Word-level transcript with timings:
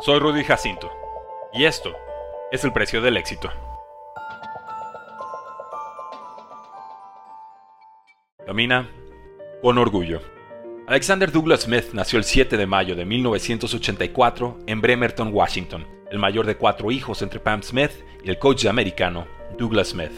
Soy 0.00 0.18
Rudy 0.18 0.42
Jacinto 0.42 0.90
y 1.52 1.64
esto 1.64 1.92
es 2.50 2.64
el 2.64 2.72
precio 2.72 3.00
del 3.00 3.16
éxito. 3.16 3.50
Camina 8.44 8.88
con 9.60 9.78
orgullo. 9.78 10.20
Alexander 10.88 11.30
Douglas 11.30 11.62
Smith 11.62 11.92
nació 11.92 12.18
el 12.18 12.24
7 12.24 12.56
de 12.56 12.66
mayo 12.66 12.96
de 12.96 13.04
1984 13.04 14.58
en 14.66 14.80
Bremerton, 14.80 15.30
Washington, 15.32 15.86
el 16.10 16.18
mayor 16.18 16.46
de 16.46 16.56
cuatro 16.56 16.90
hijos 16.90 17.22
entre 17.22 17.38
Pam 17.38 17.62
Smith 17.62 17.92
y 18.24 18.30
el 18.30 18.40
coach 18.40 18.64
americano 18.66 19.28
Douglas 19.56 19.90
Smith. 19.90 20.10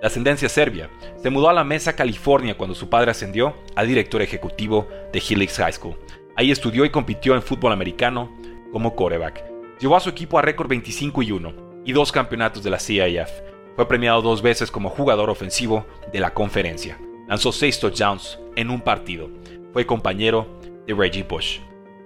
De 0.00 0.06
ascendencia 0.06 0.48
serbia, 0.48 0.88
se 1.20 1.30
mudó 1.30 1.48
a 1.48 1.52
la 1.52 1.64
Mesa, 1.64 1.96
California 1.96 2.56
cuando 2.56 2.76
su 2.76 2.88
padre 2.88 3.10
ascendió 3.10 3.56
a 3.74 3.82
director 3.82 4.22
ejecutivo 4.22 4.86
de 5.12 5.18
Helix 5.18 5.56
High 5.56 5.72
School. 5.72 5.96
Ahí 6.36 6.52
estudió 6.52 6.84
y 6.84 6.90
compitió 6.90 7.34
en 7.34 7.42
fútbol 7.42 7.72
americano 7.72 8.41
como 8.72 8.94
quarterback. 8.94 9.44
Llevó 9.78 9.96
a 9.96 10.00
su 10.00 10.10
equipo 10.10 10.38
a 10.38 10.42
récord 10.42 10.68
25 10.68 11.22
y 11.22 11.32
1 11.32 11.54
y 11.84 11.92
dos 11.92 12.10
campeonatos 12.10 12.62
de 12.62 12.70
la 12.70 12.78
CIF. 12.78 13.28
Fue 13.76 13.86
premiado 13.88 14.22
dos 14.22 14.42
veces 14.42 14.70
como 14.70 14.90
jugador 14.90 15.30
ofensivo 15.30 15.86
de 16.12 16.20
la 16.20 16.34
conferencia. 16.34 16.98
Lanzó 17.28 17.52
seis 17.52 17.78
touchdowns 17.78 18.38
en 18.56 18.70
un 18.70 18.80
partido 18.80 19.30
fue 19.72 19.86
compañero 19.86 20.46
de 20.86 20.94
Reggie 20.94 21.22
Bush. 21.22 21.58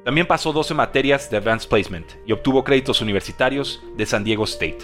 También 0.04 0.26
pasó 0.26 0.52
12 0.52 0.74
materias 0.74 1.28
de 1.30 1.36
Advanced 1.36 1.68
Placement 1.68 2.06
y 2.24 2.32
obtuvo 2.32 2.62
créditos 2.62 3.00
universitarios 3.00 3.82
de 3.96 4.06
San 4.06 4.22
Diego 4.22 4.44
State. 4.44 4.78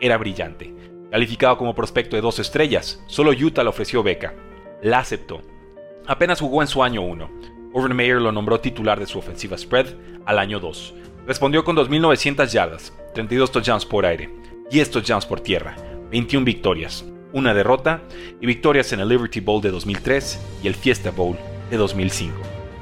Era 0.00 0.16
brillante. 0.16 0.74
Calificado 1.10 1.58
como 1.58 1.74
prospecto 1.74 2.16
de 2.16 2.22
dos 2.22 2.38
estrellas, 2.38 3.02
solo 3.06 3.30
Utah 3.30 3.62
le 3.62 3.68
ofreció 3.68 4.02
beca. 4.02 4.34
La 4.82 4.98
aceptó. 4.98 5.42
Apenas 6.06 6.40
jugó 6.40 6.62
en 6.62 6.68
su 6.68 6.82
año 6.82 7.02
1. 7.02 7.30
Urban 7.72 7.94
Meyer 7.94 8.20
lo 8.20 8.32
nombró 8.32 8.60
titular 8.60 8.98
de 8.98 9.06
su 9.06 9.18
ofensiva 9.18 9.58
spread 9.58 9.86
al 10.24 10.38
año 10.38 10.60
2. 10.60 10.94
Respondió 11.26 11.64
con 11.64 11.76
2.900 11.76 12.48
yardas, 12.48 12.92
32 13.14 13.50
touchdowns 13.50 13.86
por 13.86 14.04
aire, 14.06 14.30
10 14.70 14.90
touchdowns 14.90 15.26
por 15.26 15.40
tierra, 15.40 15.76
21 16.10 16.44
victorias, 16.44 17.04
una 17.32 17.54
derrota 17.54 18.02
y 18.40 18.46
victorias 18.46 18.92
en 18.92 19.00
el 19.00 19.08
Liberty 19.08 19.40
Bowl 19.40 19.62
de 19.62 19.70
2003 19.70 20.40
y 20.62 20.66
el 20.66 20.74
Fiesta 20.74 21.10
Bowl 21.10 21.36
2005. 21.76 22.34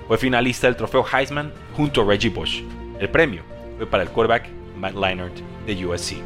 Fue 0.08 0.18
finalista 0.18 0.66
del 0.66 0.76
trofeo 0.76 1.04
Heisman 1.04 1.52
junto 1.74 2.02
a 2.02 2.04
Reggie 2.04 2.30
Bush. 2.30 2.62
El 2.98 3.08
premio 3.08 3.42
fue 3.76 3.86
para 3.86 4.02
el 4.02 4.10
quarterback 4.10 4.48
Matt 4.76 4.94
Leinart 4.94 5.34
de 5.66 5.86
USC. 5.86 6.16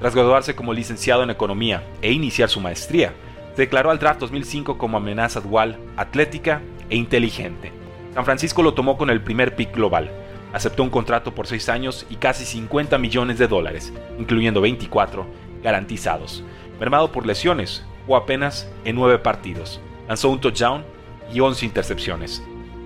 Tras 0.00 0.14
graduarse 0.14 0.54
como 0.54 0.72
licenciado 0.72 1.22
en 1.22 1.30
economía 1.30 1.82
e 2.02 2.12
iniciar 2.12 2.48
su 2.48 2.60
maestría, 2.60 3.12
se 3.54 3.62
declaró 3.62 3.90
al 3.90 3.98
draft 3.98 4.20
2005 4.20 4.78
como 4.78 4.96
amenaza 4.96 5.40
dual, 5.40 5.78
atlética 5.96 6.62
e 6.90 6.96
inteligente. 6.96 7.72
San 8.14 8.24
Francisco 8.24 8.62
lo 8.62 8.74
tomó 8.74 8.96
con 8.98 9.10
el 9.10 9.22
primer 9.22 9.54
pick 9.54 9.74
global. 9.74 10.10
Aceptó 10.52 10.82
un 10.82 10.90
contrato 10.90 11.34
por 11.34 11.46
6 11.46 11.68
años 11.68 12.06
y 12.10 12.16
casi 12.16 12.44
50 12.44 12.98
millones 12.98 13.38
de 13.38 13.48
dólares, 13.48 13.92
incluyendo 14.18 14.60
24 14.60 15.26
garantizados. 15.62 16.44
Mermado 16.78 17.12
por 17.12 17.26
lesiones, 17.26 17.84
o 18.06 18.16
apenas 18.16 18.68
en 18.84 18.96
9 18.96 19.18
partidos. 19.18 19.80
Lanzó 20.08 20.28
un 20.28 20.40
touchdown 20.40 20.84
y 21.32 21.40
11 21.40 21.64
intercepciones. 21.64 22.42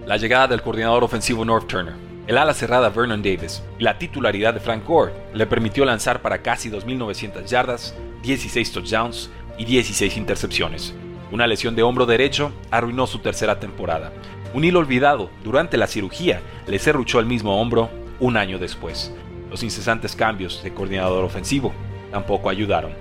La 0.07 0.17
llegada 0.17 0.49
del 0.49 0.63
coordinador 0.63 1.03
ofensivo 1.03 1.45
North 1.45 1.67
Turner, 1.67 1.95
el 2.27 2.39
ala 2.39 2.55
cerrada 2.55 2.91
Vernon 2.91 3.23
Davis 3.23 3.63
y 3.79 3.85
la 3.85 3.99
titularidad 3.99 4.55
de 4.55 4.61
Frank 4.61 4.85
Gore 4.85 5.13
le 5.33 5.47
permitió 5.47 5.85
lanzar 5.85 6.23
para 6.23 6.43
casi 6.43 6.71
2.900 6.71 7.47
yardas, 7.47 7.95
16 8.23 8.73
touchdowns 8.73 9.31
y 9.59 9.65
16 9.65 10.17
intercepciones. 10.17 10.95
Una 11.33 11.47
lesión 11.47 11.75
de 11.75 11.83
hombro 11.83 12.07
derecho 12.07 12.53
arruinó 12.71 13.07
su 13.07 13.19
tercera 13.19 13.59
temporada. 13.59 14.13
Un 14.55 14.65
hilo 14.65 14.79
olvidado 14.79 15.29
durante 15.43 15.77
la 15.77 15.89
cirugía 15.89 16.41
le 16.67 16.79
serruchó 16.79 17.19
el 17.19 17.27
mismo 17.27 17.61
hombro 17.61 17.91
un 18.21 18.37
año 18.37 18.59
después. 18.59 19.13
Los 19.51 19.63
incesantes 19.63 20.15
cambios 20.15 20.63
de 20.63 20.73
coordinador 20.73 21.25
ofensivo 21.25 21.73
tampoco 22.13 22.49
ayudaron. 22.49 22.93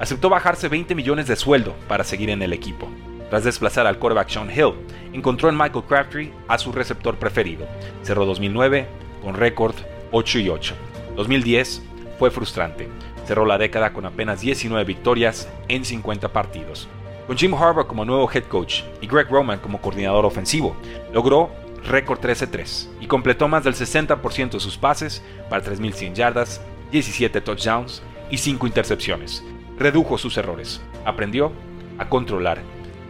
Aceptó 0.00 0.28
bajarse 0.30 0.68
20 0.68 0.94
millones 0.94 1.26
de 1.26 1.36
sueldo 1.36 1.74
para 1.86 2.04
seguir 2.04 2.30
en 2.30 2.42
el 2.42 2.52
equipo. 2.52 2.88
Tras 3.28 3.44
desplazar 3.44 3.86
al 3.86 3.98
quarterback 3.98 4.28
Sean 4.28 4.50
Hill, 4.50 4.74
encontró 5.12 5.48
en 5.50 5.56
Michael 5.56 5.84
Crabtree 5.86 6.32
a 6.48 6.56
su 6.56 6.72
receptor 6.72 7.16
preferido. 7.16 7.66
Cerró 8.02 8.24
2009 8.26 8.86
con 9.22 9.34
récord 9.34 9.74
8 10.10 10.38
y 10.38 10.48
8. 10.48 10.74
2010 11.16 11.82
fue 12.18 12.30
frustrante. 12.30 12.88
Cerró 13.26 13.44
la 13.44 13.58
década 13.58 13.92
con 13.92 14.06
apenas 14.06 14.40
19 14.40 14.84
victorias 14.84 15.48
en 15.68 15.84
50 15.84 16.32
partidos. 16.32 16.88
Con 17.26 17.38
Jim 17.38 17.54
Harbaugh 17.54 17.86
como 17.86 18.04
nuevo 18.04 18.30
head 18.30 18.44
coach 18.44 18.82
y 19.00 19.06
Greg 19.06 19.28
Roman 19.30 19.58
como 19.58 19.80
coordinador 19.80 20.26
ofensivo, 20.26 20.76
logró 21.12 21.50
récord 21.86 22.18
13-3 22.20 22.88
y 23.00 23.06
completó 23.06 23.48
más 23.48 23.64
del 23.64 23.74
60% 23.74 24.50
de 24.50 24.60
sus 24.60 24.76
pases 24.76 25.22
para 25.48 25.64
3.100 25.64 26.14
yardas, 26.14 26.60
17 26.90 27.40
touchdowns 27.40 28.02
y 28.30 28.38
5 28.38 28.66
intercepciones. 28.66 29.42
Redujo 29.78 30.18
sus 30.18 30.36
errores, 30.36 30.82
aprendió 31.04 31.52
a 31.98 32.08
controlar 32.08 32.60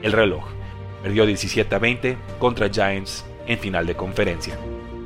el 0.02 0.12
reloj. 0.12 0.44
Perdió 1.02 1.26
17 1.26 1.74
a 1.74 1.78
20 1.78 2.16
contra 2.38 2.68
Giants 2.68 3.24
en 3.46 3.58
final 3.58 3.86
de 3.86 3.96
conferencia. 3.96 4.56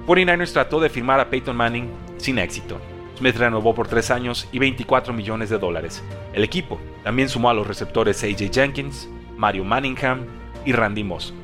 49ers 0.07 0.53
trató 0.53 0.81
de 0.81 0.91
firmar 0.91 1.19
a 1.19 1.31
Peyton 1.31 1.57
Manning 1.57 1.91
sin 2.19 2.39
éxito. 2.39 2.79
Smith 3.19 3.37
renovó 3.37 3.75
por 3.75 3.89
3 3.89 4.13
años 4.13 4.49
y 4.53 4.61
24 4.61 5.13
millones 5.13 5.51
de 5.51 5.59
dólares. 5.59 6.05
El 6.33 6.45
equipo 6.45 6.79
también 7.03 7.29
sumó 7.29 7.51
a 7.51 7.55
los 7.55 7.67
receptores 7.67 8.23
AJ 8.23 8.53
Jenkins, 8.53 9.09
Mario 9.37 9.65
Manningham 9.65 10.25
y 10.65 10.71
Randy 10.73 11.03
Moss. 11.03 11.35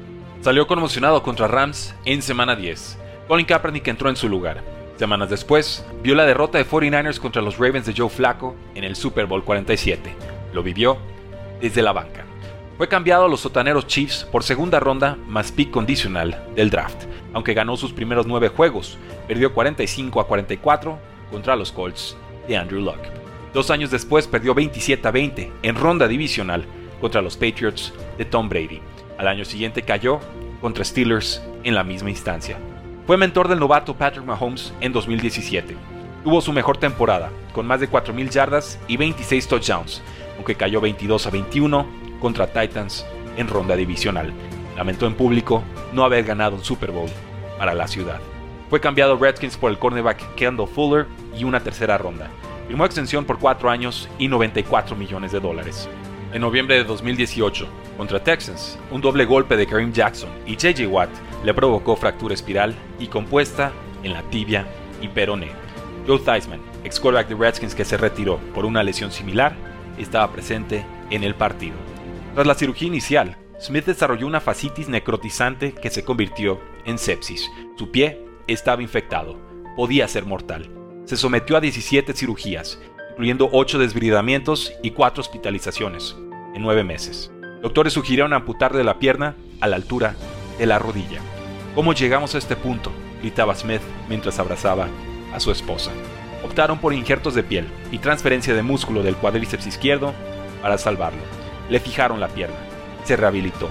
Salió 0.40 0.68
conmocionado 0.68 1.24
contra 1.24 1.48
Rams 1.48 1.92
en 2.04 2.22
semana 2.22 2.54
10. 2.54 2.98
Colin 3.26 3.44
Kaepernick 3.44 3.88
entró 3.88 4.08
en 4.08 4.14
su 4.14 4.28
lugar. 4.28 4.62
Semanas 4.96 5.30
después, 5.30 5.84
vio 6.00 6.14
la 6.14 6.24
derrota 6.24 6.58
de 6.58 6.66
49ers 6.66 7.18
contra 7.18 7.42
los 7.42 7.58
Ravens 7.58 7.86
de 7.86 7.94
Joe 7.96 8.08
Flacco 8.08 8.54
en 8.76 8.84
el 8.84 8.94
Super 8.94 9.26
Bowl 9.26 9.42
47. 9.42 10.14
Lo 10.52 10.62
vivió 10.62 10.96
desde 11.60 11.82
la 11.82 11.92
banca. 11.92 12.24
Fue 12.76 12.86
cambiado 12.86 13.24
a 13.24 13.28
los 13.28 13.40
sotaneros 13.40 13.88
Chiefs 13.88 14.28
por 14.30 14.44
segunda 14.44 14.78
ronda 14.78 15.16
más 15.26 15.50
pick 15.50 15.72
condicional 15.72 16.40
del 16.54 16.70
draft. 16.70 17.06
Aunque 17.32 17.54
ganó 17.54 17.76
sus 17.76 17.92
primeros 17.92 18.28
nueve 18.28 18.46
juegos, 18.48 18.96
perdió 19.26 19.52
45 19.52 20.20
a 20.20 20.28
44 20.28 21.13
contra 21.30 21.56
los 21.56 21.72
Colts 21.72 22.16
de 22.48 22.56
Andrew 22.56 22.80
Luck. 22.80 22.98
Dos 23.52 23.70
años 23.70 23.90
después 23.90 24.26
perdió 24.26 24.54
27 24.54 25.06
a 25.06 25.10
20 25.10 25.52
en 25.62 25.74
ronda 25.76 26.08
divisional 26.08 26.66
contra 27.00 27.22
los 27.22 27.36
Patriots 27.36 27.92
de 28.18 28.24
Tom 28.24 28.48
Brady. 28.48 28.80
Al 29.18 29.28
año 29.28 29.44
siguiente 29.44 29.82
cayó 29.82 30.20
contra 30.60 30.84
Steelers 30.84 31.42
en 31.62 31.74
la 31.74 31.84
misma 31.84 32.10
instancia. 32.10 32.58
Fue 33.06 33.16
mentor 33.16 33.48
del 33.48 33.60
novato 33.60 33.94
Patrick 33.94 34.24
Mahomes 34.24 34.72
en 34.80 34.92
2017. 34.92 35.76
Tuvo 36.24 36.40
su 36.40 36.52
mejor 36.52 36.78
temporada, 36.78 37.30
con 37.52 37.66
más 37.66 37.80
de 37.80 37.90
4.000 37.90 38.30
yardas 38.30 38.80
y 38.88 38.96
26 38.96 39.46
touchdowns, 39.46 40.02
aunque 40.36 40.54
cayó 40.54 40.80
22 40.80 41.26
a 41.26 41.30
21 41.30 41.86
contra 42.18 42.46
Titans 42.46 43.04
en 43.36 43.48
ronda 43.48 43.76
divisional. 43.76 44.32
Lamentó 44.76 45.06
en 45.06 45.14
público 45.14 45.62
no 45.92 46.04
haber 46.04 46.24
ganado 46.24 46.56
un 46.56 46.64
Super 46.64 46.90
Bowl 46.90 47.10
para 47.58 47.74
la 47.74 47.86
ciudad. 47.86 48.20
Fue 48.70 48.80
cambiado 48.80 49.16
Redskins 49.16 49.56
por 49.56 49.70
el 49.70 49.78
cornerback 49.78 50.34
Kendall 50.34 50.68
Fuller 50.68 51.06
y 51.36 51.44
una 51.44 51.60
tercera 51.60 51.98
ronda. 51.98 52.30
Firmó 52.66 52.84
extensión 52.84 53.24
por 53.24 53.38
4 53.38 53.70
años 53.70 54.08
y 54.18 54.28
94 54.28 54.96
millones 54.96 55.32
de 55.32 55.40
dólares. 55.40 55.88
En 56.32 56.40
noviembre 56.40 56.76
de 56.76 56.84
2018, 56.84 57.68
contra 57.96 58.22
Texans, 58.22 58.78
un 58.90 59.00
doble 59.00 59.24
golpe 59.24 59.56
de 59.56 59.66
Kareem 59.66 59.92
Jackson 59.92 60.30
y 60.46 60.56
JJ 60.56 60.86
Watt 60.88 61.10
le 61.44 61.54
provocó 61.54 61.94
fractura 61.94 62.34
espiral 62.34 62.74
y 62.98 63.06
compuesta 63.06 63.70
en 64.02 64.14
la 64.14 64.22
tibia 64.22 64.66
y 65.00 65.08
peroné. 65.08 65.50
Joe 66.06 66.18
Theismann, 66.18 66.60
ex 66.82 66.98
quarterback 66.98 67.28
de 67.28 67.36
Redskins 67.36 67.74
que 67.74 67.84
se 67.84 67.96
retiró 67.96 68.38
por 68.54 68.64
una 68.64 68.82
lesión 68.82 69.12
similar, 69.12 69.54
estaba 69.98 70.32
presente 70.32 70.84
en 71.10 71.22
el 71.22 71.34
partido. 71.34 71.76
Tras 72.34 72.46
la 72.46 72.54
cirugía 72.54 72.88
inicial, 72.88 73.36
Smith 73.60 73.84
desarrolló 73.84 74.26
una 74.26 74.40
fascitis 74.40 74.88
necrotizante 74.88 75.72
que 75.72 75.90
se 75.90 76.04
convirtió 76.04 76.60
en 76.84 76.98
sepsis. 76.98 77.50
Su 77.76 77.90
pie 77.90 78.20
estaba 78.46 78.82
infectado, 78.82 79.38
podía 79.76 80.08
ser 80.08 80.24
mortal. 80.24 80.70
Se 81.04 81.16
sometió 81.16 81.56
a 81.56 81.60
17 81.60 82.12
cirugías, 82.14 82.78
incluyendo 83.12 83.48
8 83.52 83.78
desbridamientos 83.78 84.72
y 84.82 84.90
4 84.92 85.20
hospitalizaciones, 85.20 86.16
en 86.54 86.62
9 86.62 86.84
meses. 86.84 87.30
Doctores 87.62 87.92
sugirieron 87.92 88.32
amputarle 88.32 88.84
la 88.84 88.98
pierna 88.98 89.36
a 89.60 89.68
la 89.68 89.76
altura 89.76 90.16
de 90.58 90.66
la 90.66 90.78
rodilla. 90.78 91.20
¿Cómo 91.74 91.92
llegamos 91.92 92.34
a 92.34 92.38
este 92.38 92.56
punto? 92.56 92.90
gritaba 93.20 93.54
Smith 93.54 93.80
mientras 94.08 94.38
abrazaba 94.38 94.88
a 95.32 95.40
su 95.40 95.50
esposa. 95.50 95.90
Optaron 96.44 96.78
por 96.78 96.92
injertos 96.92 97.34
de 97.34 97.42
piel 97.42 97.66
y 97.90 97.98
transferencia 97.98 98.54
de 98.54 98.62
músculo 98.62 99.02
del 99.02 99.16
cuádriceps 99.16 99.66
izquierdo 99.66 100.12
para 100.60 100.76
salvarlo 100.76 101.22
le 101.70 101.80
fijaron 101.80 102.20
la 102.20 102.28
pierna. 102.28 102.56
Se 103.04 103.16
rehabilitó. 103.16 103.68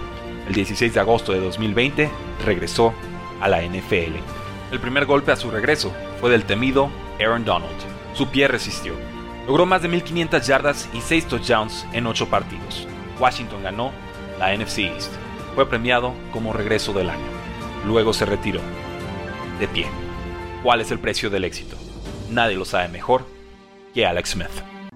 El 0.48 0.53
16 0.53 0.94
de 0.94 1.00
agosto 1.00 1.31
de 1.31 1.39
2020 1.39 2.09
regresó 2.45 2.94
a 3.42 3.48
la 3.48 3.62
NFL. 3.62 4.43
El 4.74 4.80
primer 4.80 5.06
golpe 5.06 5.31
a 5.31 5.36
su 5.36 5.52
regreso 5.52 5.94
fue 6.20 6.31
del 6.31 6.46
temido 6.46 6.90
Aaron 7.20 7.46
Donald. 7.46 7.78
Su 8.16 8.30
pie 8.30 8.48
resistió. 8.48 8.96
Logró 9.46 9.68
más 9.68 9.84
de 9.84 9.88
1500 9.88 10.48
yardas 10.48 10.90
y 10.94 11.02
6 11.02 11.28
touchdowns 11.28 11.86
en 11.94 12.08
8 12.08 12.28
partidos. 12.28 12.88
Washington 13.20 13.62
ganó 13.62 13.92
la 14.40 14.52
NFC 14.58 14.80
East. 14.80 15.12
Fue 15.54 15.70
premiado 15.70 16.16
como 16.31 16.54
regreso 16.54 16.92
del 16.92 17.12
año. 17.12 17.22
Luego 17.86 18.14
se 18.14 18.25
retiró. 18.25 18.62
De 19.60 19.68
pie. 19.68 19.86
¿Cuál 20.64 20.81
es 20.81 20.90
el 20.90 20.98
precio 20.98 21.30
del 21.30 21.44
éxito? 21.44 21.78
nadie 22.31 22.56
lo 22.56 22.66
sabe 22.66 22.88
mejor 22.88 23.28
que 23.94 24.08
Alex 24.08 24.31
Smith. 24.31 24.73